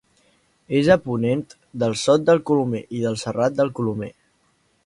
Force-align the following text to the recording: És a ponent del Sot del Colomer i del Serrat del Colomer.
És 0.79 0.87
a 0.95 0.97
ponent 1.03 1.43
del 1.85 1.95
Sot 2.05 2.25
del 2.31 2.43
Colomer 2.53 2.85
i 3.01 3.05
del 3.07 3.23
Serrat 3.27 3.61
del 3.63 3.75
Colomer. 3.81 4.15